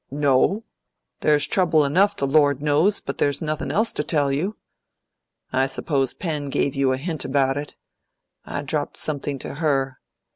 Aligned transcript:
"No! 0.09 0.63
There's 1.19 1.45
trouble 1.45 1.85
enough, 1.85 2.15
the 2.15 2.25
Lord 2.25 2.59
knows; 2.59 2.99
but 2.99 3.19
there's 3.19 3.39
nothing 3.39 3.69
else 3.69 3.93
to 3.93 4.03
tell 4.03 4.31
you. 4.31 4.57
I 5.53 5.67
suppose 5.67 6.15
Pen 6.15 6.49
gave 6.49 6.73
you 6.73 6.91
a 6.91 6.97
hint 6.97 7.23
about 7.23 7.55
it. 7.55 7.75
I 8.43 8.63
dropped 8.63 8.97
something 8.97 9.37
to 9.37 9.53
her. 9.53 9.99